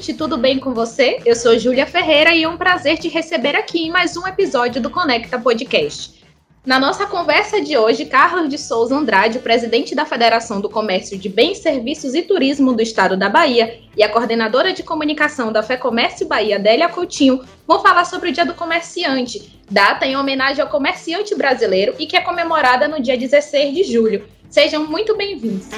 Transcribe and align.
ouvinte, 0.00 0.14
tudo 0.14 0.38
bem 0.38 0.58
com 0.58 0.72
você? 0.72 1.20
Eu 1.26 1.36
sou 1.36 1.58
Júlia 1.58 1.86
Ferreira 1.86 2.34
e 2.34 2.42
é 2.42 2.48
um 2.48 2.56
prazer 2.56 2.96
te 2.96 3.06
receber 3.06 3.54
aqui 3.54 3.82
em 3.82 3.90
mais 3.90 4.16
um 4.16 4.26
episódio 4.26 4.80
do 4.80 4.88
Conecta 4.88 5.38
Podcast. 5.38 6.24
Na 6.64 6.80
nossa 6.80 7.04
conversa 7.04 7.60
de 7.60 7.76
hoje, 7.76 8.06
Carlos 8.06 8.48
de 8.48 8.56
Souza 8.56 8.96
Andrade, 8.96 9.40
presidente 9.40 9.94
da 9.94 10.06
Federação 10.06 10.58
do 10.58 10.70
Comércio 10.70 11.18
de 11.18 11.28
Bens, 11.28 11.58
Serviços 11.58 12.14
e 12.14 12.22
Turismo 12.22 12.72
do 12.72 12.80
Estado 12.80 13.14
da 13.14 13.28
Bahia, 13.28 13.78
e 13.94 14.02
a 14.02 14.08
coordenadora 14.08 14.72
de 14.72 14.82
comunicação 14.82 15.52
da 15.52 15.62
FEComércio 15.62 16.26
Bahia, 16.26 16.58
Délia 16.58 16.88
Coutinho, 16.88 17.44
vão 17.66 17.82
falar 17.82 18.06
sobre 18.06 18.30
o 18.30 18.32
Dia 18.32 18.46
do 18.46 18.54
Comerciante, 18.54 19.60
data 19.70 20.06
em 20.06 20.16
homenagem 20.16 20.62
ao 20.62 20.70
comerciante 20.70 21.34
brasileiro 21.34 21.94
e 21.98 22.06
que 22.06 22.16
é 22.16 22.22
comemorada 22.22 22.88
no 22.88 23.02
dia 23.02 23.18
16 23.18 23.74
de 23.74 23.84
julho. 23.84 24.24
Sejam 24.48 24.86
muito 24.86 25.14
bem-vindos. 25.14 25.68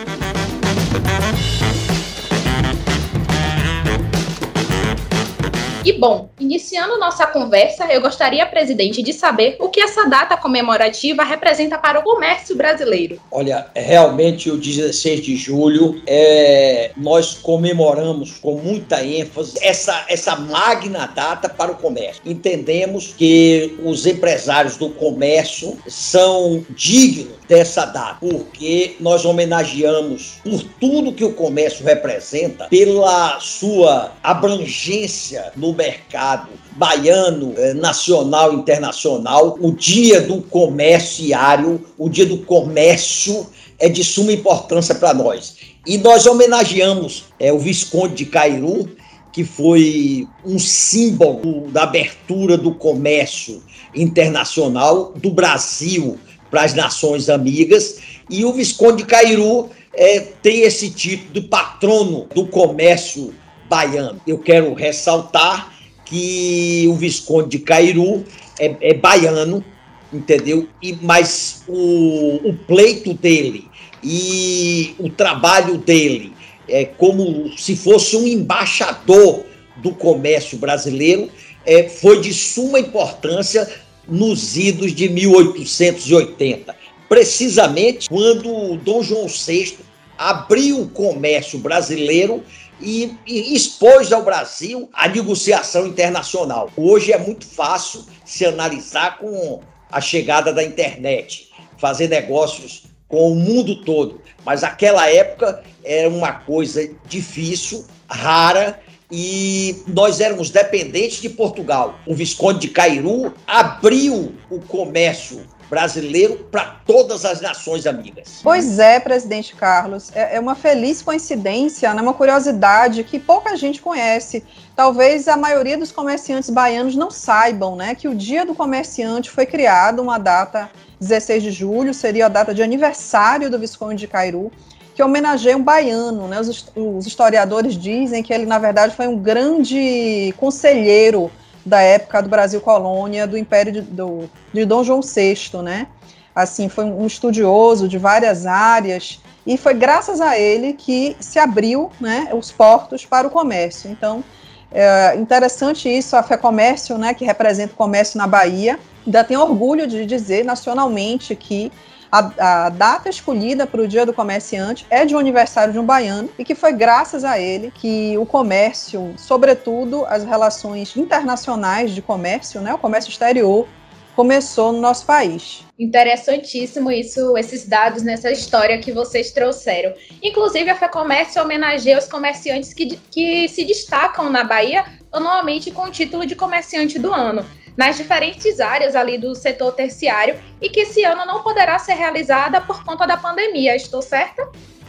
E 5.84 5.92
bom, 5.92 6.30
iniciando 6.38 6.96
nossa 6.96 7.27
conversa, 7.27 7.86
eu 7.92 8.00
gostaria, 8.00 8.46
presidente, 8.46 9.02
de 9.02 9.12
saber 9.12 9.56
o 9.59 9.68
que 9.68 9.80
essa 9.80 10.05
data 10.08 10.36
comemorativa 10.36 11.24
representa 11.24 11.77
para 11.77 11.98
o 11.98 12.02
comércio 12.05 12.56
brasileiro. 12.56 13.20
Olha, 13.32 13.66
realmente 13.74 14.48
o 14.48 14.56
16 14.56 15.22
de 15.22 15.36
julho 15.36 16.00
é, 16.06 16.92
nós 16.96 17.34
comemoramos 17.34 18.38
com 18.38 18.58
muita 18.58 19.05
ênfase 19.05 19.58
essa, 19.60 20.05
essa 20.08 20.36
magna 20.36 21.06
data 21.06 21.48
para 21.48 21.72
o 21.72 21.77
comércio. 21.77 22.22
Entendemos 22.24 23.12
que 23.16 23.77
os 23.83 24.06
empresários 24.06 24.77
do 24.77 24.89
comércio 24.91 25.77
são 25.89 26.64
dignos 26.70 27.42
dessa 27.48 27.84
data, 27.84 28.19
porque 28.20 28.96
nós 29.00 29.24
homenageamos 29.24 30.41
por 30.44 30.62
tudo 30.80 31.12
que 31.12 31.24
o 31.24 31.33
comércio 31.34 31.84
representa, 31.84 32.67
pela 32.69 33.41
sua 33.41 34.12
abrangência 34.22 35.52
no 35.56 35.72
mercado 35.75 36.48
baiano, 36.73 37.55
eh, 37.56 37.75
nacional, 37.75 38.53
internacional. 38.53 39.59
O 39.61 39.73
dia 39.73 40.20
do 40.20 40.42
comerciário, 40.42 41.84
o 41.98 42.09
dia 42.09 42.27
do 42.27 42.39
comércio 42.39 43.47
é 43.79 43.89
de 43.89 44.05
suma 44.05 44.33
importância 44.33 44.95
para 44.95 45.12
nós. 45.12 45.56
E 45.87 45.98
nós 45.98 46.27
homenageamos 46.27 47.25
é, 47.39 47.53
o 47.53 47.59
Visconde 47.59 48.14
de 48.14 48.27
Cairu, 48.27 48.89
que 49.33 49.42
foi 49.45 50.29
um 50.45 50.59
símbolo 50.59 51.69
da 51.73 51.83
abertura 51.83 52.57
do 52.57 52.75
comércio 52.75 53.62
internacional 53.95 55.12
do 55.17 55.31
Brasil 55.31 56.19
para 56.51 56.62
as 56.62 56.75
nações 56.75 57.29
amigas. 57.29 57.98
E 58.31 58.45
o 58.45 58.53
Visconde 58.53 58.98
de 58.98 59.09
Cairu 59.09 59.70
é, 59.95 60.20
tem 60.20 60.61
esse 60.61 60.91
título 60.91 61.33
de 61.33 61.41
patrono 61.41 62.27
do 62.34 62.47
comércio 62.47 63.34
baiano. 63.73 64.20
Eu 64.27 64.39
quero 64.39 64.75
ressaltar 64.75 65.73
que 66.05 66.84
o 66.91 66.95
Visconde 66.95 67.56
de 67.56 67.59
Cairu 67.61 68.23
é, 68.61 68.77
é 68.83 68.92
baiano, 68.92 69.64
entendeu? 70.12 70.69
E, 70.83 70.95
mas 71.01 71.62
o, 71.67 72.51
o 72.51 72.55
pleito 72.67 73.14
dele 73.14 73.67
e 74.05 74.95
o 74.98 75.09
trabalho 75.09 75.79
dele 75.79 76.34
é 76.69 76.84
como 76.84 77.56
se 77.56 77.75
fosse 77.75 78.14
um 78.14 78.27
embaixador 78.27 79.47
do 79.79 79.92
comércio 79.92 80.59
brasileiro, 80.59 81.31
é, 81.64 81.89
foi 81.89 82.20
de 82.20 82.34
suma 82.34 82.79
importância 82.79 83.67
nos 84.07 84.55
idos 84.55 84.95
de 84.95 85.09
1880, 85.09 86.77
precisamente 87.09 88.11
quando 88.11 88.77
Dom 88.77 89.02
João 89.02 89.27
VI 89.29 89.79
abriu 90.19 90.83
o 90.83 90.89
comércio 90.89 91.58
brasileiro 91.58 92.42
e, 92.83 93.17
e, 93.27 93.55
expôs 93.55 94.13
ao 94.13 94.23
Brasil 94.23 94.91
a 94.93 95.09
negociação 95.09 95.87
internacional. 95.87 96.70
Hoje 96.77 97.13
é 97.13 97.19
muito 97.19 97.47
fácil 97.47 98.05
se 98.25 98.45
analisar 98.45 99.19
com 99.19 99.61
a 99.91 100.01
chegada 100.01 100.53
da 100.53 100.63
internet, 100.63 101.51
fazer 101.79 102.09
negócios 102.09 102.85
com 103.09 103.33
o 103.33 103.35
mundo 103.35 103.85
todo, 103.85 104.20
mas 104.45 104.65
aquela 104.65 105.09
época 105.09 105.63
era 105.85 106.09
uma 106.09 106.33
coisa 106.33 106.91
difícil, 107.07 107.85
rara 108.09 108.81
e 109.11 109.83
nós 109.87 110.20
éramos 110.20 110.49
dependentes 110.49 111.20
de 111.20 111.29
Portugal. 111.29 111.99
O 112.07 112.14
Visconde 112.14 112.61
de 112.61 112.69
Cairu 112.69 113.35
abriu 113.47 114.35
o 114.51 114.59
comércio 114.61 115.47
brasileiro 115.72 116.36
para 116.50 116.77
todas 116.84 117.24
as 117.24 117.40
nações 117.40 117.86
amigas. 117.86 118.40
Pois 118.42 118.78
é, 118.78 119.00
presidente 119.00 119.56
Carlos, 119.56 120.10
é, 120.14 120.36
é 120.36 120.38
uma 120.38 120.55
feliz 120.55 121.00
coincidência, 121.00 121.94
né, 121.94 122.02
uma 122.02 122.12
curiosidade 122.12 123.02
que 123.05 123.18
pouca 123.18 123.56
gente 123.56 123.80
conhece. 123.80 124.44
Talvez 124.77 125.28
a 125.28 125.34
maioria 125.34 125.78
dos 125.78 125.90
comerciantes 125.90 126.50
baianos 126.50 126.94
não 126.94 127.10
saibam, 127.10 127.74
né, 127.74 127.94
que 127.94 128.06
o 128.06 128.14
Dia 128.14 128.44
do 128.44 128.55
Comerciante 128.55 129.31
foi 129.31 129.46
criado 129.46 130.02
uma 130.02 130.19
data 130.19 130.70
16 131.00 131.43
de 131.43 131.50
julho, 131.50 131.94
seria 131.94 132.26
a 132.26 132.28
data 132.28 132.52
de 132.52 132.62
aniversário 132.62 133.49
do 133.49 133.58
Visconde 133.58 134.00
de 134.00 134.06
Cairu, 134.06 134.52
que 134.94 135.02
homenageia 135.02 135.56
um 135.56 135.62
baiano, 135.62 136.28
né? 136.28 136.38
Os, 136.38 136.70
os 136.76 137.06
historiadores 137.06 137.78
dizem 137.78 138.22
que 138.22 138.31
ele 138.31 138.44
na 138.44 138.58
verdade 138.58 138.94
foi 138.94 139.08
um 139.08 139.16
grande 139.16 140.34
conselheiro 140.37 141.32
da 141.64 141.81
época 141.81 142.23
do 142.23 142.28
Brasil 142.28 142.61
colônia, 142.61 143.26
do 143.26 143.38
Império 143.38 143.73
de, 143.73 143.81
do, 143.81 144.28
de 144.52 144.64
Dom 144.64 144.82
João 144.82 145.00
VI, 145.00 145.62
né? 145.62 145.87
Assim, 146.34 146.69
foi 146.69 146.84
um 146.84 147.06
estudioso 147.06 147.87
de 147.88 147.99
várias 147.99 148.46
áreas 148.46 149.20
e 149.46 149.56
foi 149.56 149.75
graças 149.75 150.20
a 150.20 150.38
ele 150.38 150.72
que 150.72 151.17
se 151.20 151.38
abriu, 151.38 151.90
né, 152.00 152.31
os 152.32 152.50
portos 152.50 153.05
para 153.05 153.26
o 153.26 153.31
comércio. 153.31 153.90
Então, 153.90 154.25
é 154.70 155.14
interessante 155.17 155.88
isso, 155.88 156.17
a 156.17 156.22
Fé 156.22 156.37
Comércio, 156.37 156.96
né, 156.96 157.12
que 157.12 157.25
representa 157.25 157.75
o 157.75 157.76
comércio 157.76 158.17
na 158.17 158.26
Bahia, 158.26 158.78
ainda 159.05 159.22
tem 159.22 159.37
orgulho 159.37 159.87
de 159.87 160.06
dizer 160.06 160.44
nacionalmente 160.44 161.37
que 161.37 161.70
a, 162.12 162.67
a 162.67 162.69
data 162.69 163.08
escolhida 163.08 163.67
para 163.67 163.81
o 163.81 163.88
Dia 163.88 164.05
do 164.05 164.12
Comerciante 164.12 164.87
é 164.90 165.06
de 165.06 165.17
um 165.17 165.19
aniversário 165.19 165.73
de 165.73 165.78
um 165.78 165.87
baiano 165.87 166.28
e 166.38 166.44
que 166.44 166.55
foi 166.55 166.75
graças 166.75 167.25
a 167.25 167.40
ele 167.40 167.73
que 167.75 168.19
o 168.19 168.26
comércio, 168.26 169.14
sobretudo 169.17 170.05
as 170.05 170.22
relações 170.22 170.94
internacionais 170.94 171.93
de 171.93 172.02
comércio, 172.02 172.61
né, 172.61 172.75
o 172.75 172.78
comércio 172.78 173.08
exterior, 173.08 173.67
começou 174.14 174.72
no 174.72 174.78
nosso 174.78 175.06
país. 175.06 175.64
Interessantíssimo 175.78 176.90
isso, 176.90 177.34
esses 177.38 177.67
dados 177.67 178.02
nessa 178.02 178.31
história 178.31 178.78
que 178.78 178.93
vocês 178.93 179.32
trouxeram. 179.32 179.94
Inclusive, 180.22 180.69
a 180.69 180.76
FEComércio 180.76 181.40
homenageia 181.40 181.96
os 181.96 182.06
comerciantes 182.06 182.75
que, 182.75 182.99
que 183.11 183.49
se 183.49 183.64
destacam 183.64 184.28
na 184.28 184.44
Bahia, 184.44 184.84
anualmente 185.11 185.70
com 185.70 185.84
o 185.84 185.90
título 185.90 186.26
de 186.26 186.37
comerciante 186.37 186.99
do 186.99 187.11
ano 187.11 187.43
nas 187.76 187.96
diferentes 187.96 188.60
áreas 188.60 188.94
ali 188.94 189.19
do 189.19 189.34
setor 189.34 189.72
terciário 189.72 190.38
e 190.60 190.69
que 190.69 190.81
esse 190.81 191.05
ano 191.05 191.25
não 191.25 191.43
poderá 191.43 191.78
ser 191.78 191.94
realizada 191.94 192.60
por 192.60 192.84
conta 192.84 193.06
da 193.06 193.16
pandemia. 193.16 193.75
Estou 193.75 194.02
certa? 194.02 194.49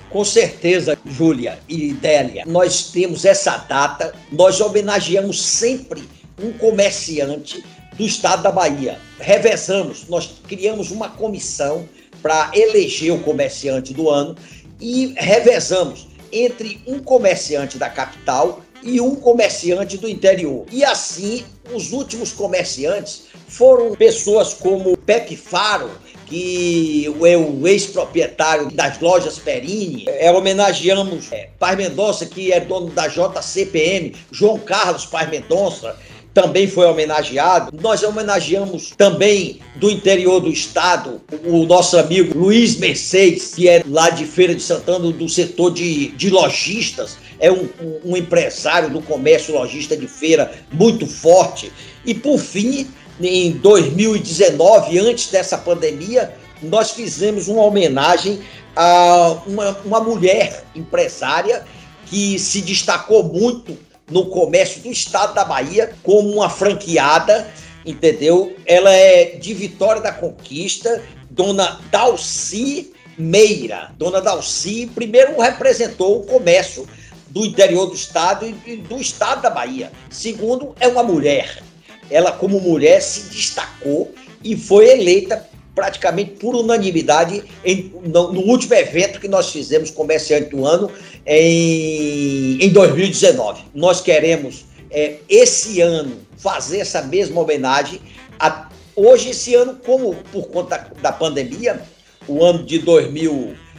Com 0.10 0.24
certeza, 0.24 0.98
Júlia 1.06 1.60
e 1.68 1.92
Délia, 1.94 2.44
nós 2.46 2.92
temos 2.92 3.26
essa 3.26 3.58
data, 3.58 4.14
nós 4.32 4.62
homenageamos 4.62 5.42
sempre 5.42 6.08
um 6.40 6.54
comerciante 6.54 7.64
do 7.96 8.06
estado 8.06 8.44
da 8.44 8.52
Bahia. 8.52 9.00
Revezamos, 9.20 10.08
nós 10.08 10.42
criamos 10.48 10.92
uma 10.92 11.10
comissão 11.10 11.88
para 12.22 12.52
eleger 12.54 13.12
o 13.12 13.20
comerciante 13.20 13.94
do 13.94 14.10
ano 14.10 14.36
e 14.80 15.14
revezamos 15.18 16.08
entre 16.32 16.82
um 16.88 17.00
comerciante 17.00 17.78
da 17.78 17.90
capital 17.90 18.62
e 18.84 19.00
um 19.00 19.16
comerciante 19.16 19.98
do 19.98 20.10
interior. 20.10 20.66
E 20.72 20.84
assim, 20.84 21.44
os 21.74 21.92
últimos 21.92 22.32
comerciantes 22.32 23.24
foram 23.48 23.96
pessoas 23.96 24.54
como 24.54 24.98
Pepe 24.98 25.36
Faro, 25.36 25.90
que 26.26 27.06
é 27.26 27.38
o 27.38 27.68
ex-proprietário 27.68 28.72
das 28.72 29.00
lojas 29.00 29.38
Perini. 29.38 30.06
É, 30.08 30.32
homenageamos 30.32 31.32
é, 31.32 31.50
Paz 31.60 31.78
Mendonça, 31.78 32.26
que 32.26 32.52
é 32.52 32.60
dono 32.60 32.90
da 32.90 33.08
JCPM, 33.08 34.16
João 34.32 34.58
Carlos 34.58 35.06
Paz 35.06 35.30
Mendonça, 35.30 35.96
também 36.34 36.68
foi 36.68 36.88
homenageado. 36.88 37.78
Nós 37.80 38.02
homenageamos 38.02 38.92
também 38.98 39.60
do 39.76 39.90
interior 39.90 40.40
do 40.40 40.50
estado 40.50 41.22
o 41.46 41.66
nosso 41.66 41.98
amigo 41.98 42.38
Luiz 42.38 42.76
Mercedes, 42.78 43.54
que 43.54 43.70
é 43.70 43.84
lá 43.88 44.10
de 44.10 44.26
Feira 44.26 44.56
de 44.56 44.62
Santana, 44.62 45.12
do 45.12 45.30
setor 45.30 45.72
de, 45.72 46.08
de 46.10 46.30
lojistas 46.32 47.18
é 47.44 47.52
um, 47.52 47.68
um 48.06 48.16
empresário 48.16 48.90
do 48.90 49.02
comércio 49.02 49.54
lojista 49.54 49.98
de 49.98 50.08
feira 50.08 50.50
muito 50.72 51.06
forte. 51.06 51.74
E 52.06 52.14
por 52.14 52.40
fim, 52.40 52.90
em 53.20 53.52
2019, 53.52 54.98
antes 55.00 55.30
dessa 55.30 55.58
pandemia, 55.58 56.34
nós 56.62 56.92
fizemos 56.92 57.50
uma 57.50 57.64
homenagem 57.64 58.40
a 58.74 59.42
uma, 59.46 59.78
uma 59.84 60.00
mulher 60.00 60.64
empresária 60.74 61.66
que 62.06 62.40
se 62.40 62.62
destacou 62.62 63.24
muito 63.26 63.78
no 64.10 64.28
comércio 64.28 64.82
do 64.82 64.90
estado 64.90 65.34
da 65.34 65.44
Bahia 65.44 65.94
como 66.02 66.30
uma 66.30 66.50
franqueada, 66.50 67.46
entendeu? 67.86 68.56
Ela 68.66 68.90
é 68.94 69.36
de 69.36 69.54
Vitória 69.54 70.02
da 70.02 70.14
Conquista, 70.14 71.04
dona 71.30 71.82
Dalci 71.92 72.94
Meira. 73.18 73.92
Dona 73.98 74.22
Dalci 74.22 74.90
primeiro 74.96 75.42
representou 75.42 76.22
o 76.22 76.24
comércio 76.24 76.88
do 77.34 77.44
interior 77.44 77.88
do 77.88 77.96
estado 77.96 78.46
e 78.46 78.78
do 78.78 79.02
estado 79.02 79.42
da 79.42 79.50
Bahia. 79.50 79.92
Segundo, 80.08 80.76
é 80.80 80.88
uma 80.88 81.02
mulher. 81.02 81.64
Ela, 82.10 82.32
como 82.32 82.60
mulher, 82.60 83.02
se 83.02 83.34
destacou 83.34 84.14
e 84.44 84.56
foi 84.56 84.92
eleita 84.92 85.50
praticamente 85.74 86.34
por 86.34 86.56
unanimidade 86.56 87.44
em, 87.66 87.92
no, 88.06 88.32
no, 88.32 88.42
último 88.42 88.76
evento 88.76 89.20
que 89.20 89.28
nós 89.28 89.52
fizemos, 89.52 89.90
comerciante 89.90 90.52
do 90.52 90.64
ano, 90.64 90.92
em, 91.26 92.64
em 92.64 92.70
2019. 92.70 93.64
Nós 93.74 94.00
queremos, 94.00 94.66
é, 94.92 95.16
esse 95.28 95.82
ano, 95.82 96.18
fazer 96.38 96.82
essa 96.82 97.02
mesma 97.02 97.42
homenagem. 97.42 98.00
A, 98.40 98.70
hoje, 98.96 99.32
esse 99.32 99.56
ano, 99.56 99.80
como 99.84 100.14
por 100.32 100.50
conta 100.50 100.92
da 101.02 101.12
pandemia, 101.12 101.82
o 102.28 102.46
ano 102.46 102.64
de 102.64 102.78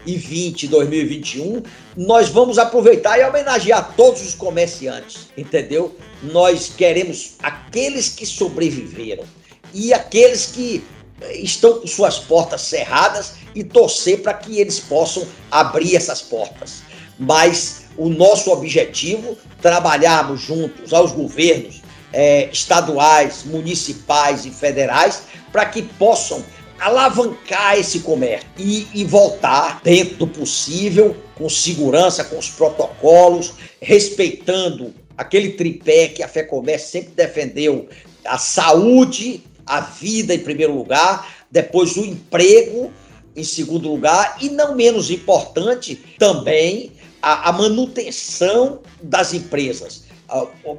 2020, 0.04 0.68
2021, 0.68 1.62
nós 1.96 2.28
vamos 2.28 2.58
aproveitar 2.58 3.18
e 3.18 3.24
homenagear 3.24 3.94
todos 3.96 4.22
os 4.22 4.34
comerciantes, 4.34 5.28
entendeu? 5.36 5.96
Nós 6.22 6.72
queremos 6.76 7.34
aqueles 7.42 8.08
que 8.10 8.26
sobreviveram 8.26 9.24
e 9.72 9.92
aqueles 9.92 10.46
que 10.46 10.84
estão 11.32 11.80
com 11.80 11.86
suas 11.86 12.18
portas 12.18 12.62
cerradas 12.62 13.34
e 13.54 13.64
torcer 13.64 14.20
para 14.22 14.34
que 14.34 14.60
eles 14.60 14.78
possam 14.78 15.26
abrir 15.50 15.96
essas 15.96 16.20
portas. 16.20 16.82
Mas 17.18 17.84
o 17.96 18.08
nosso 18.08 18.50
objetivo, 18.50 19.38
trabalharmos 19.62 20.40
juntos 20.40 20.92
aos 20.92 21.12
governos 21.12 21.82
é, 22.12 22.48
estaduais, 22.52 23.44
municipais 23.44 24.44
e 24.44 24.50
federais 24.50 25.22
para 25.52 25.66
que 25.66 25.82
possam 25.82 26.44
alavancar 26.78 27.78
esse 27.78 28.00
comércio 28.00 28.48
e, 28.58 28.86
e, 28.94 29.04
voltar 29.04 29.80
dentro 29.82 30.16
do 30.16 30.26
possível, 30.26 31.16
com 31.34 31.48
segurança, 31.48 32.24
com 32.24 32.38
os 32.38 32.50
protocolos, 32.50 33.54
respeitando 33.80 34.94
aquele 35.16 35.50
tripé 35.50 36.08
que 36.08 36.22
a 36.22 36.28
Fé 36.28 36.42
Comércio 36.42 36.90
sempre 36.90 37.12
defendeu: 37.14 37.88
a 38.24 38.38
saúde, 38.38 39.42
a 39.66 39.80
vida 39.80 40.34
em 40.34 40.40
primeiro 40.40 40.74
lugar, 40.74 41.44
depois 41.50 41.96
o 41.96 42.04
emprego 42.04 42.92
em 43.36 43.44
segundo 43.44 43.88
lugar 43.88 44.36
e 44.40 44.48
não 44.48 44.74
menos 44.74 45.10
importante 45.10 45.96
também 46.18 46.92
a, 47.20 47.48
a 47.48 47.52
manutenção 47.52 48.80
das 49.02 49.32
empresas. 49.32 50.04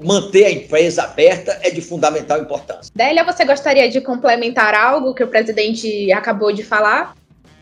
Manter 0.01 0.45
a 0.45 0.51
empresa 0.51 1.03
aberta 1.03 1.59
é 1.61 1.69
de 1.69 1.81
fundamental 1.81 2.39
importância. 2.39 2.91
Délia, 2.95 3.23
você 3.23 3.45
gostaria 3.45 3.89
de 3.89 4.01
complementar 4.01 4.73
algo 4.73 5.13
que 5.13 5.23
o 5.23 5.27
presidente 5.27 6.11
acabou 6.11 6.51
de 6.51 6.63
falar? 6.63 7.15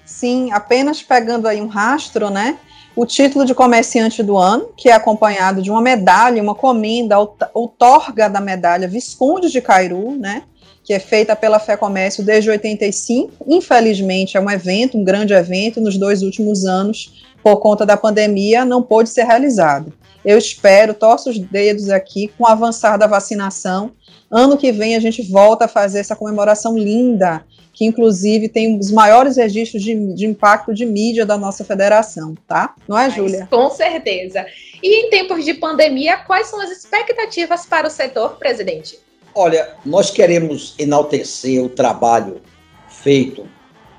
Sim, 0.06 0.52
apenas 0.52 1.02
pegando 1.02 1.48
aí 1.48 1.62
um 1.62 1.68
rastro, 1.68 2.30
né? 2.30 2.58
O 2.96 3.06
título 3.06 3.46
de 3.46 3.56
comerciante 3.56 4.22
do 4.22 4.38
ano, 4.38 4.70
que 4.78 4.90
é 4.90 4.94
acompanhado 4.94 5.62
de 5.62 5.72
uma 5.72 5.82
medalha, 5.82 6.42
uma 6.42 6.54
comenda, 6.54 7.18
outorga 7.54 8.30
da 8.30 8.40
medalha 8.40 8.88
Visconde 8.88 9.50
de 9.50 9.62
Cairu, 9.62 10.12
né? 10.12 10.44
que 10.84 10.94
é 10.94 11.00
feita 11.00 11.36
pela 11.36 11.60
Fé 11.60 11.78
Comércio 11.78 12.24
desde 12.24 12.50
85. 12.50 13.46
Infelizmente, 13.48 14.36
é 14.36 14.40
um 14.40 14.50
evento, 14.50 14.98
um 14.98 15.04
grande 15.04 15.34
evento, 15.34 15.80
nos 15.80 15.98
dois 15.98 16.22
últimos 16.22 16.66
anos, 16.66 17.24
por 17.44 17.58
conta 17.58 17.86
da 17.86 17.98
pandemia, 17.98 18.64
não 18.64 18.82
pôde 18.82 19.10
ser 19.10 19.26
realizado. 19.26 19.92
Eu 20.24 20.38
espero, 20.38 20.94
torço 20.94 21.30
os 21.30 21.38
dedos 21.38 21.90
aqui, 21.90 22.30
com 22.38 22.46
o 22.46 22.48
avançar 22.48 22.98
da 22.98 23.06
vacinação. 23.06 23.92
Ano 24.32 24.58
que 24.58 24.72
vem 24.72 24.96
a 24.96 25.00
gente 25.00 25.22
volta 25.22 25.66
a 25.66 25.68
fazer 25.68 26.00
essa 26.00 26.16
comemoração 26.16 26.78
linda, 26.78 27.44
que 27.74 27.84
inclusive 27.84 28.48
tem 28.48 28.80
os 28.80 28.90
maiores 28.90 29.36
registros 29.36 29.84
de, 29.84 30.14
de 30.14 30.26
impacto 30.26 30.74
de 30.74 30.86
mídia 30.86 31.26
da 31.26 31.38
nossa 31.38 31.66
federação, 31.66 32.34
tá? 32.48 32.74
Não 32.88 32.98
é, 32.98 33.10
Júlia? 33.10 33.48
Com 33.52 33.70
certeza. 33.70 34.46
E 34.82 35.06
em 35.06 35.10
tempos 35.10 35.44
de 35.44 35.54
pandemia, 35.56 36.18
quais 36.18 36.48
são 36.48 36.62
as 36.62 36.72
expectativas 36.72 37.66
para 37.66 37.88
o 37.88 37.92
setor, 37.92 38.38
presidente? 38.38 38.98
Olha, 39.36 39.76
nós 39.86 40.10
queremos 40.10 40.76
enaltecer 40.80 41.62
o 41.62 41.68
trabalho 41.68 42.42
feito, 42.88 43.46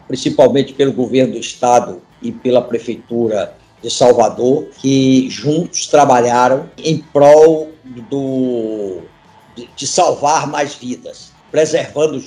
principalmente 0.07 0.73
pelo 0.73 0.93
governo 0.93 1.35
do 1.35 1.41
estado 1.41 2.01
e 2.25 2.33
pela 2.33 2.63
prefeitura 2.63 3.55
de 3.83 3.91
Salvador, 3.91 4.69
que 4.81 5.29
juntos 5.29 5.87
trabalharam 5.87 6.71
em 6.79 6.99
prol 6.99 7.71
do, 8.11 9.03
de, 9.77 9.87
salvar 9.87 10.47
mais 10.47 10.75
vidas, 10.75 11.33
preservando 11.51 12.19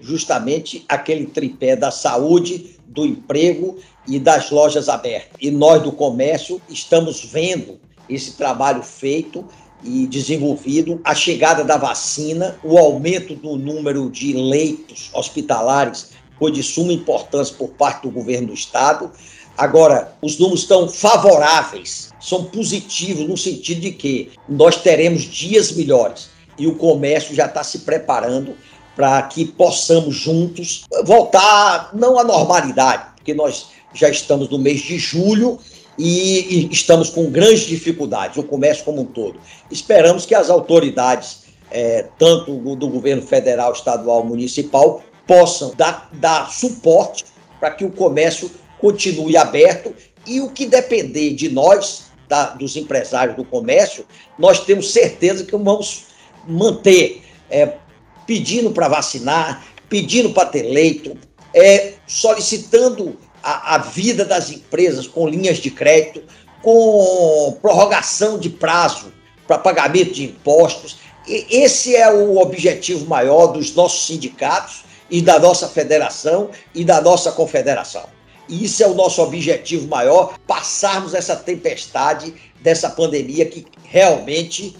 justamente 0.00 0.84
aquele 0.88 1.26
tripé 1.26 1.74
da 1.74 1.90
saúde, 1.90 2.76
do 2.86 3.04
emprego 3.04 3.78
e 4.06 4.18
das 4.18 4.50
lojas 4.50 4.88
abertas. 4.88 5.32
E 5.40 5.50
nós 5.50 5.82
do 5.82 5.90
comércio 5.90 6.60
estamos 6.68 7.24
vendo 7.24 7.80
esse 8.08 8.32
trabalho 8.32 8.82
feito 8.82 9.44
e 9.82 10.06
desenvolvido, 10.06 11.00
a 11.04 11.14
chegada 11.14 11.62
da 11.62 11.76
vacina, 11.76 12.58
o 12.62 12.78
aumento 12.78 13.34
do 13.34 13.56
número 13.56 14.10
de 14.10 14.32
leitos 14.32 15.10
hospitalares 15.12 16.10
foi 16.38 16.50
de 16.50 16.62
suma 16.62 16.92
importância 16.92 17.54
por 17.56 17.68
parte 17.70 18.02
do 18.02 18.10
governo 18.10 18.48
do 18.48 18.54
estado. 18.54 19.10
Agora, 19.56 20.12
os 20.20 20.38
números 20.38 20.60
estão 20.60 20.88
favoráveis, 20.88 22.10
são 22.20 22.44
positivos 22.44 23.26
no 23.26 23.36
sentido 23.36 23.80
de 23.80 23.92
que 23.92 24.30
nós 24.48 24.76
teremos 24.76 25.22
dias 25.22 25.72
melhores 25.72 26.28
e 26.58 26.66
o 26.66 26.74
comércio 26.74 27.34
já 27.34 27.46
está 27.46 27.64
se 27.64 27.80
preparando 27.80 28.54
para 28.94 29.22
que 29.22 29.44
possamos 29.44 30.14
juntos 30.14 30.84
voltar, 31.04 31.90
não 31.94 32.18
à 32.18 32.24
normalidade, 32.24 33.14
porque 33.16 33.34
nós 33.34 33.68
já 33.94 34.08
estamos 34.08 34.48
no 34.48 34.58
mês 34.58 34.80
de 34.80 34.98
julho 34.98 35.58
e, 35.98 36.68
estamos 36.70 37.08
com 37.10 37.30
grandes 37.30 37.66
dificuldades, 37.66 38.36
o 38.36 38.42
comércio 38.42 38.84
como 38.84 39.02
um 39.02 39.06
todo. 39.06 39.38
Esperamos 39.70 40.26
que 40.26 40.34
as 40.34 40.50
autoridades, 40.50 41.44
é, 41.70 42.06
tanto 42.18 42.56
do 42.76 42.88
governo 42.88 43.22
federal, 43.22 43.72
estadual, 43.72 44.24
municipal, 44.24 45.02
possam 45.26 45.72
dar, 45.76 46.10
dar 46.14 46.50
suporte 46.50 47.24
para 47.58 47.70
que 47.70 47.84
o 47.84 47.90
comércio 47.90 48.50
continue 48.86 49.36
aberto 49.36 49.92
e 50.24 50.40
o 50.40 50.48
que 50.50 50.64
depender 50.64 51.34
de 51.34 51.48
nós, 51.48 52.04
da, 52.28 52.50
dos 52.50 52.76
empresários 52.76 53.36
do 53.36 53.44
comércio, 53.44 54.06
nós 54.38 54.60
temos 54.64 54.92
certeza 54.92 55.44
que 55.44 55.50
vamos 55.56 56.04
manter 56.46 57.22
é, 57.50 57.72
pedindo 58.24 58.70
para 58.70 58.86
vacinar, 58.86 59.66
pedindo 59.88 60.30
para 60.30 60.48
ter 60.48 60.62
leito, 60.62 61.18
é, 61.52 61.94
solicitando 62.06 63.16
a, 63.42 63.74
a 63.74 63.78
vida 63.78 64.24
das 64.24 64.50
empresas 64.50 65.08
com 65.08 65.26
linhas 65.26 65.58
de 65.58 65.70
crédito, 65.72 66.22
com 66.62 67.58
prorrogação 67.60 68.38
de 68.38 68.50
prazo 68.50 69.12
para 69.48 69.58
pagamento 69.58 70.12
de 70.12 70.26
impostos. 70.26 70.98
E 71.26 71.44
esse 71.50 71.96
é 71.96 72.08
o 72.12 72.38
objetivo 72.38 73.04
maior 73.06 73.48
dos 73.48 73.74
nossos 73.74 74.06
sindicatos 74.06 74.84
e 75.10 75.20
da 75.20 75.40
nossa 75.40 75.66
federação 75.66 76.50
e 76.72 76.84
da 76.84 77.00
nossa 77.00 77.32
confederação. 77.32 78.15
E 78.48 78.64
isso 78.64 78.82
é 78.82 78.86
o 78.86 78.94
nosso 78.94 79.22
objetivo 79.22 79.88
maior, 79.88 80.38
passarmos 80.46 81.14
essa 81.14 81.34
tempestade 81.36 82.34
dessa 82.60 82.90
pandemia 82.90 83.46
que 83.46 83.66
realmente 83.84 84.76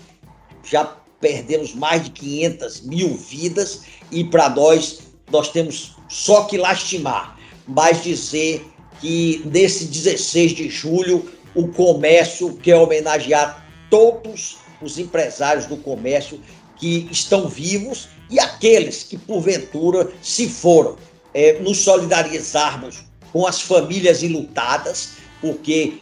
já 0.65 0.85
perdemos 1.21 1.75
mais 1.75 2.05
de 2.05 2.11
500 2.11 2.81
mil 2.83 3.17
vidas 3.17 3.83
e 4.11 4.25
para 4.25 4.49
nós, 4.49 5.01
nós 5.31 5.51
temos 5.51 5.97
só 6.09 6.45
que 6.45 6.57
lastimar 6.57 7.37
mas 7.67 8.03
dizer 8.03 8.65
que 9.01 9.43
nesse 9.45 9.87
16 9.87 10.53
de 10.53 10.71
julho 10.71 11.31
o 11.55 11.69
comércio 11.69 12.57
quer 12.57 12.77
homenagear 12.77 13.67
todos 13.91 14.59
os 14.81 14.99
empresários 14.99 15.67
do 15.67 15.77
comércio 15.79 16.41
que 16.77 17.09
estão 17.11 17.49
vivos 17.49 18.09
e 18.31 18.39
aqueles 18.39 19.03
que 19.03 19.17
porventura 19.17 20.13
se 20.23 20.49
foram. 20.49 20.97
É, 21.33 21.61
nos 21.61 21.79
solidarizarmos 21.79 23.05
com 23.33 23.47
as 23.47 23.61
famílias 23.61 24.23
enlutadas, 24.23 25.15
porque 25.41 25.95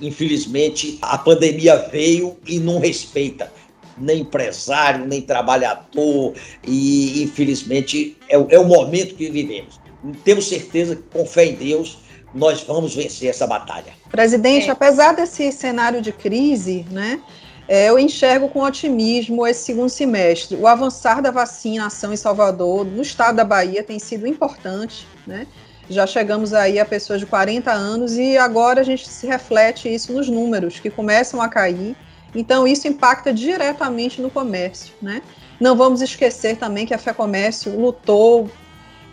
infelizmente 0.00 0.98
a 1.00 1.16
pandemia 1.16 1.88
veio 1.90 2.36
e 2.46 2.58
não 2.58 2.78
respeita 2.78 3.52
nem 3.96 4.20
empresário, 4.20 5.06
nem 5.06 5.20
trabalhador, 5.20 6.32
e 6.66 7.22
infelizmente 7.22 8.16
é, 8.28 8.34
é 8.34 8.58
o 8.58 8.64
momento 8.64 9.14
que 9.14 9.30
vivemos 9.30 9.82
temos 10.24 10.48
certeza 10.48 10.96
que, 10.96 11.02
com 11.02 11.24
fé 11.24 11.46
em 11.46 11.54
Deus, 11.54 11.98
nós 12.34 12.62
vamos 12.62 12.94
vencer 12.94 13.28
essa 13.28 13.46
batalha. 13.46 13.92
Presidente, 14.10 14.68
é. 14.68 14.72
apesar 14.72 15.12
desse 15.12 15.52
cenário 15.52 16.00
de 16.00 16.12
crise, 16.12 16.84
né, 16.90 17.20
é, 17.68 17.88
eu 17.88 17.98
enxergo 17.98 18.48
com 18.48 18.60
otimismo 18.60 19.46
esse 19.46 19.64
segundo 19.64 19.88
semestre. 19.88 20.56
O 20.56 20.66
avançar 20.66 21.22
da 21.22 21.30
vacinação 21.30 22.12
em 22.12 22.16
Salvador, 22.16 22.84
no 22.84 23.02
estado 23.02 23.36
da 23.36 23.44
Bahia, 23.44 23.82
tem 23.82 23.98
sido 23.98 24.26
importante, 24.26 25.06
né? 25.26 25.46
Já 25.90 26.06
chegamos 26.06 26.54
aí 26.54 26.78
a 26.78 26.84
pessoas 26.84 27.20
de 27.20 27.26
40 27.26 27.70
anos 27.70 28.16
e 28.16 28.36
agora 28.36 28.80
a 28.80 28.84
gente 28.84 29.08
se 29.08 29.26
reflete 29.26 29.92
isso 29.92 30.12
nos 30.12 30.28
números 30.28 30.80
que 30.80 30.90
começam 30.90 31.40
a 31.40 31.48
cair. 31.48 31.96
Então 32.34 32.66
isso 32.66 32.88
impacta 32.88 33.32
diretamente 33.32 34.20
no 34.20 34.30
comércio, 34.30 34.94
né? 35.02 35.22
Não 35.60 35.76
vamos 35.76 36.00
esquecer 36.00 36.56
também 36.56 36.86
que 36.86 36.94
a 36.94 36.98
Fé 36.98 37.12
Comércio 37.12 37.78
lutou 37.78 38.50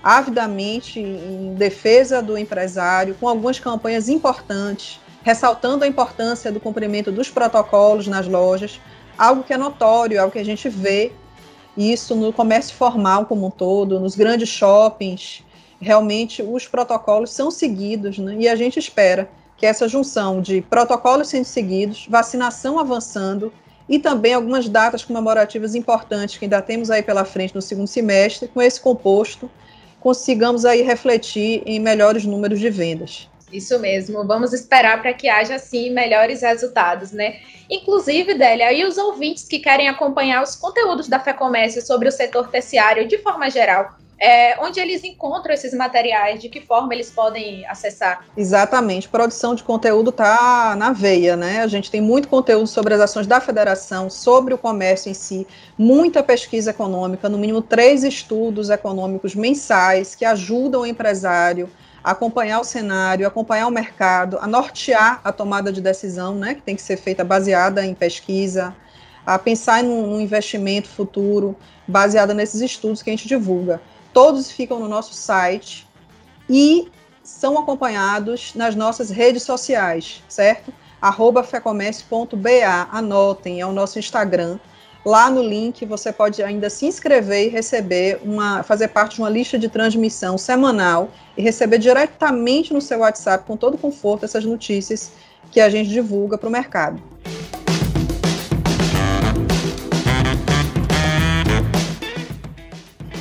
avidamente 0.02 1.00
em 1.00 1.54
defesa 1.56 2.22
do 2.22 2.38
empresário, 2.38 3.16
com 3.20 3.28
algumas 3.28 3.60
campanhas 3.60 4.08
importantes 4.08 5.00
ressaltando 5.24 5.84
a 5.84 5.88
importância 5.88 6.52
do 6.52 6.60
cumprimento 6.60 7.12
dos 7.12 7.30
protocolos 7.30 8.08
nas 8.08 8.28
lojas, 8.28 8.80
algo 9.18 9.44
que 9.44 9.54
é 9.54 9.58
notório, 9.58 10.20
algo 10.20 10.32
que 10.32 10.40
a 10.40 10.46
gente 10.46 10.70
vê 10.70 11.12
isso 11.78 12.16
no 12.16 12.34
comércio 12.34 12.76
formal 12.76 13.26
como 13.26 13.48
um 13.48 13.52
todo, 13.52 14.00
nos 14.00 14.16
grandes 14.16 14.50
shoppings, 14.50 15.44
realmente 15.80 16.42
os 16.42 16.68
protocolos 16.68 17.32
são 17.32 17.50
seguidos, 17.50 18.18
né? 18.18 18.36
e 18.40 18.48
a 18.48 18.56
gente 18.56 18.78
espera 18.80 19.30
que 19.58 19.66
essa 19.66 19.88
junção 19.88 20.42
de 20.42 20.62
protocolos 20.62 21.30
sendo 21.30 21.46
seguidos, 21.46 22.08
vacinação 22.10 22.80
avançando 22.80 23.52
e 23.88 24.00
também 24.00 24.34
algumas 24.34 24.70
datas 24.70 25.04
comemorativas 25.04 25.76
importantes 25.76 26.38
que 26.38 26.46
ainda 26.46 26.62
temos 26.62 26.90
aí 26.90 27.02
pela 27.02 27.26
frente 27.26 27.56
no 27.56 27.62
segundo 27.62 27.88
semestre, 27.88 28.48
com 28.48 28.62
esse 28.62 28.80
composto, 28.80 29.50
consigamos 30.00 30.64
aí 30.64 30.82
refletir 30.82 31.64
em 31.66 31.80
melhores 31.80 32.24
números 32.24 32.60
de 32.60 32.70
vendas. 32.70 33.28
Isso 33.52 33.80
mesmo, 33.80 34.26
vamos 34.28 34.54
esperar 34.54 35.02
para 35.02 35.12
que 35.12 35.28
haja 35.28 35.58
sim 35.58 35.90
melhores 35.90 36.42
resultados, 36.42 37.12
né? 37.12 37.40
Inclusive, 37.68 38.36
Délia, 38.36 38.72
e 38.72 38.86
os 38.86 38.98
ouvintes 38.98 39.48
que 39.48 39.58
querem 39.58 39.90
acompanhar 39.90 40.44
os 40.44 40.56
conteúdos 40.56 41.08
da 41.08 41.20
FEComércio 41.20 41.82
sobre 41.82 42.08
o 42.08 42.12
setor 42.12 42.50
terciário 42.50 43.08
de 43.08 43.18
forma 43.18 43.50
geral, 43.50 43.98
é, 44.20 44.60
onde 44.62 44.80
eles 44.80 45.04
encontram 45.04 45.54
esses 45.54 45.74
materiais, 45.74 46.42
de 46.42 46.50
que 46.50 46.60
forma 46.60 46.94
eles 46.94 47.10
podem 47.10 47.66
acessar? 47.68 48.26
Exatamente, 48.36 49.08
produção 49.08 49.56
de 49.56 49.64
conteúdo 49.64 50.10
está 50.10 50.76
na 50.76 50.92
veia, 50.92 51.38
né? 51.38 51.62
A 51.62 51.68
gente 51.68 51.90
tem 51.90 52.02
muito 52.02 52.28
conteúdo 52.28 52.68
sobre 52.68 52.94
as 52.94 53.00
ações 53.00 53.26
da 53.26 53.40
federação, 53.40 54.10
sobre 54.10 54.54
o 54.54 54.58
comércio 54.58 55.10
em 55.10 55.14
si, 55.14 55.48
muita 55.78 56.22
pesquisa 56.22 56.72
econômica, 56.72 57.30
no 57.30 57.38
mínimo 57.38 57.62
três 57.62 58.04
estudos 58.04 58.70
econômicos 58.70 59.34
mensais 59.36 60.16
que 60.16 60.26
ajudam 60.26 60.82
o 60.82 60.86
empresário 60.86 61.70
acompanhar 62.04 62.60
o 62.60 62.64
cenário, 62.64 63.28
acompanhar 63.28 63.68
o 63.68 63.72
mercado, 63.72 64.38
a 64.40 64.48
nortear 64.48 65.20
a 65.24 65.32
tomada 65.32 65.72
de 65.72 65.82
decisão, 65.82 66.34
né? 66.34 66.56
Que 66.56 66.62
tem 66.62 66.76
que 66.76 66.82
ser 66.82 66.98
feita 66.98 67.24
baseada 67.24 67.86
em 67.86 67.94
pesquisa, 67.94 68.74
a 69.26 69.38
pensar 69.38 69.84
num 69.84 70.20
investimento 70.20 70.88
futuro 70.88 71.56
baseado 71.88 72.34
nesses 72.34 72.62
estudos 72.62 73.04
que 73.04 73.10
a 73.10 73.14
gente 73.14 73.28
divulga. 73.28 73.82
Todos 74.22 74.52
ficam 74.52 74.82
no 74.82 74.90
nosso 74.90 75.14
site 75.14 75.88
e 76.50 76.92
são 77.24 77.58
acompanhados 77.58 78.54
nas 78.54 78.76
nossas 78.76 79.10
redes 79.10 79.44
sociais, 79.44 80.22
certo? 80.28 80.74
Arroba 81.02 81.42
fecomércio.ba, 81.42 82.90
anotem, 82.92 83.62
é 83.62 83.66
o 83.66 83.72
nosso 83.72 83.98
Instagram. 83.98 84.60
Lá 85.06 85.32
no 85.32 85.42
link 85.42 85.86
você 85.86 86.12
pode 86.12 86.44
ainda 86.44 86.70
se 86.70 86.86
inscrever 86.86 87.46
e 87.46 87.50
receber 87.50 88.20
uma, 88.22 88.62
fazer 88.62 88.90
parte 88.90 89.16
de 89.16 89.22
uma 89.22 89.30
lista 89.30 89.58
de 89.58 89.70
transmissão 89.70 90.38
semanal 90.38 91.12
e 91.38 91.42
receber 91.42 91.78
diretamente 91.78 92.74
no 92.74 92.82
seu 92.82 93.00
WhatsApp 93.00 93.46
com 93.46 93.56
todo 93.56 93.78
conforto 93.78 94.26
essas 94.26 94.44
notícias 94.44 95.14
que 95.50 95.62
a 95.62 95.70
gente 95.70 95.90
divulga 95.90 96.38
para 96.38 96.50
o 96.50 96.52
mercado. 96.52 97.02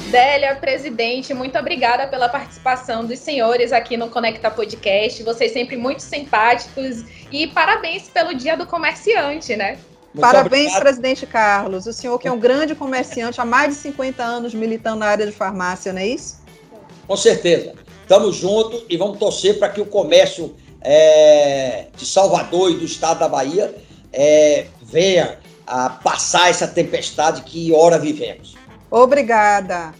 Délia, 0.08 0.56
presidente, 0.56 1.34
muito 1.34 1.58
obrigada 1.58 2.06
pela 2.06 2.30
participação 2.30 3.04
dos 3.04 3.18
senhores 3.18 3.72
aqui 3.72 3.94
no 3.94 4.08
Conecta 4.08 4.50
Podcast. 4.50 5.22
Vocês 5.22 5.52
sempre 5.52 5.76
muito 5.76 6.00
simpáticos 6.00 7.04
e 7.30 7.46
parabéns 7.48 8.08
pelo 8.08 8.34
Dia 8.34 8.56
do 8.56 8.64
Comerciante, 8.64 9.54
né? 9.54 9.78
Muito 10.14 10.20
parabéns, 10.22 10.68
obrigado. 10.68 10.82
presidente 10.82 11.26
Carlos. 11.26 11.86
O 11.86 11.92
senhor 11.92 12.18
que 12.18 12.26
é 12.26 12.32
um 12.32 12.38
grande 12.38 12.74
comerciante 12.74 13.38
há 13.38 13.44
mais 13.44 13.74
de 13.74 13.80
50 13.82 14.22
anos 14.22 14.54
militando 14.54 15.00
na 15.00 15.06
área 15.06 15.26
de 15.26 15.32
farmácia, 15.32 15.92
não 15.92 16.00
é 16.00 16.06
isso? 16.06 16.40
Com 17.06 17.16
certeza. 17.16 17.74
Estamos 18.00 18.34
juntos 18.36 18.84
e 18.88 18.96
vamos 18.96 19.18
torcer 19.18 19.58
para 19.58 19.68
que 19.68 19.80
o 19.80 19.86
comércio 19.86 20.56
é, 20.80 21.88
de 21.94 22.06
Salvador 22.06 22.70
e 22.70 22.74
do 22.76 22.84
estado 22.86 23.20
da 23.20 23.28
Bahia 23.28 23.74
é, 24.10 24.68
venha 24.80 25.38
a 25.66 25.90
passar 25.90 26.48
essa 26.48 26.66
tempestade 26.66 27.42
que 27.42 27.74
ora 27.74 27.98
vivemos. 27.98 28.57
Obrigada. 28.90 29.92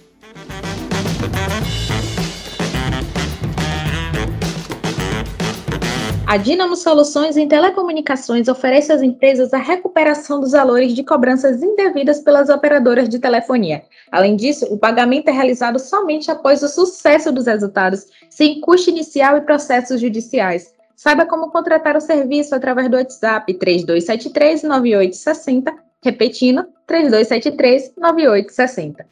A 6.27 6.37
Dinamo 6.37 6.77
Soluções 6.77 7.39
em 7.39 7.49
Telecomunicações 7.49 8.49
oferece 8.49 8.93
às 8.93 9.01
empresas 9.01 9.55
a 9.55 9.59
recuperação 9.59 10.39
dos 10.41 10.53
valores 10.53 10.93
de 10.93 11.03
cobranças 11.03 11.63
indevidas 11.63 12.21
pelas 12.21 12.51
operadoras 12.51 13.09
de 13.09 13.19
telefonia. 13.19 13.83
Além 14.13 14.37
disso, 14.37 14.67
o 14.67 14.77
pagamento 14.79 15.29
é 15.29 15.33
realizado 15.33 15.79
somente 15.79 16.31
após 16.31 16.63
o 16.63 16.69
sucesso 16.69 17.33
dos 17.33 17.47
resultados, 17.47 18.07
sem 18.29 18.61
custo 18.61 18.91
inicial 18.91 19.39
e 19.39 19.41
processos 19.41 20.03
judiciais. 20.03 20.75
Saiba 20.95 21.25
como 21.25 21.51
contratar 21.51 21.97
o 21.97 22.01
serviço 22.01 22.55
através 22.55 22.91
do 22.91 22.99
WhatsApp 22.99 23.55
3273 23.55 24.65
9860 24.65 25.88
Repetindo, 26.03 26.65
3273 26.87 27.95
9860. 27.97 29.07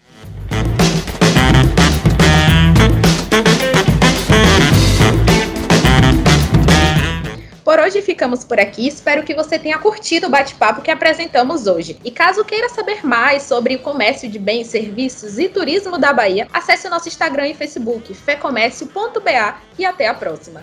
Por 7.65 7.81
hoje 7.81 8.01
ficamos 8.01 8.45
por 8.45 8.61
aqui. 8.61 8.87
Espero 8.87 9.25
que 9.25 9.35
você 9.35 9.59
tenha 9.59 9.77
curtido 9.79 10.29
o 10.29 10.31
bate-papo 10.31 10.83
que 10.83 10.91
apresentamos 10.91 11.67
hoje. 11.67 11.99
E 12.05 12.13
caso 12.13 12.45
queira 12.45 12.69
saber 12.69 13.05
mais 13.05 13.43
sobre 13.43 13.75
o 13.75 13.81
comércio 13.81 14.29
de 14.29 14.39
bens, 14.39 14.69
serviços 14.69 15.37
e 15.37 15.49
turismo 15.49 15.99
da 15.99 16.13
Bahia, 16.13 16.47
acesse 16.53 16.87
o 16.87 16.91
nosso 16.91 17.09
Instagram 17.09 17.49
e 17.49 17.55
Facebook, 17.55 18.15
fecomércio.ba 18.15 19.61
e 19.77 19.85
até 19.85 20.07
a 20.07 20.15
próxima. 20.15 20.63